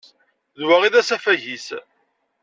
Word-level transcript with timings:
D 0.59 0.61
wa 0.67 0.77
i 0.87 0.89
d 0.93 0.95
asafag-is. 1.01 1.67